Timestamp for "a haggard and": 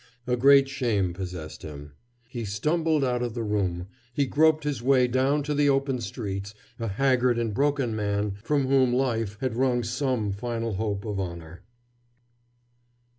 6.79-7.53